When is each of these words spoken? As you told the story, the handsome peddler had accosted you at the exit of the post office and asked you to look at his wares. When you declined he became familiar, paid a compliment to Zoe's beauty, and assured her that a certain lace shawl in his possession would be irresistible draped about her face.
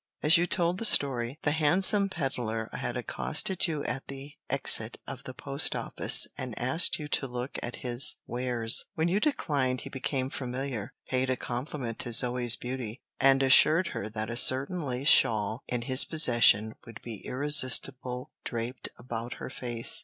As 0.23 0.35
you 0.35 0.47
told 0.47 0.79
the 0.79 0.83
story, 0.85 1.37
the 1.43 1.51
handsome 1.51 2.09
peddler 2.09 2.69
had 2.73 2.97
accosted 2.97 3.67
you 3.67 3.83
at 3.83 4.07
the 4.07 4.33
exit 4.49 4.97
of 5.05 5.25
the 5.25 5.33
post 5.35 5.75
office 5.75 6.25
and 6.39 6.57
asked 6.57 6.97
you 6.97 7.07
to 7.09 7.27
look 7.27 7.59
at 7.61 7.75
his 7.85 8.15
wares. 8.25 8.83
When 8.95 9.09
you 9.09 9.19
declined 9.19 9.81
he 9.81 9.89
became 9.91 10.31
familiar, 10.31 10.95
paid 11.07 11.29
a 11.29 11.37
compliment 11.37 11.99
to 11.99 12.13
Zoe's 12.13 12.55
beauty, 12.55 12.99
and 13.19 13.43
assured 13.43 13.89
her 13.89 14.09
that 14.09 14.31
a 14.31 14.37
certain 14.37 14.81
lace 14.83 15.07
shawl 15.07 15.61
in 15.67 15.83
his 15.83 16.03
possession 16.03 16.73
would 16.87 16.99
be 17.03 17.23
irresistible 17.23 18.31
draped 18.43 18.89
about 18.97 19.33
her 19.35 19.51
face. 19.51 19.99